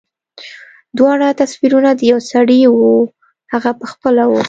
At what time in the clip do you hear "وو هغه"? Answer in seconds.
2.75-3.71